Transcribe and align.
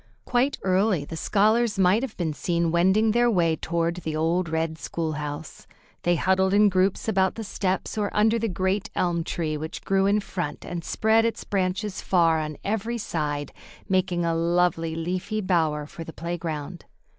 Quite 0.25 0.57
early 0.63 1.05
the 1.05 1.15
scholars 1.15 1.77
might 1.77 2.01
have 2.01 2.17
been 2.17 2.33
seen 2.33 2.71
wending 2.71 3.11
their 3.11 3.29
way 3.29 3.55
toward 3.55 3.97
the 3.97 4.15
old 4.15 4.49
red 4.49 4.79
school 4.79 5.11
house. 5.11 5.67
They 6.01 6.15
huddled 6.15 6.55
in 6.55 6.69
groups 6.69 7.07
about 7.07 7.35
the 7.35 7.43
steps 7.43 7.99
or 7.99 8.09
under 8.11 8.39
the 8.39 8.49
great 8.49 8.89
elm 8.95 9.23
tree 9.23 9.57
which 9.57 9.83
grew 9.83 10.07
in 10.07 10.19
front 10.19 10.65
and 10.65 10.83
spread 10.83 11.23
its 11.23 11.43
branches 11.43 12.01
far 12.01 12.39
on 12.39 12.57
every 12.63 12.97
side, 12.97 13.51
making 13.87 14.25
a 14.25 14.33
lovely 14.33 14.95
leafy 14.95 15.39
bower 15.39 15.85
for 15.85 16.03
the 16.03 16.13
playground. 16.13 16.85